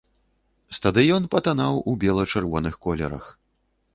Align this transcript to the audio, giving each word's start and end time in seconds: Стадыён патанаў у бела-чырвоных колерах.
Стадыён 0.77 1.27
патанаў 1.35 1.77
у 1.91 1.95
бела-чырвоных 2.03 2.79
колерах. 2.87 3.31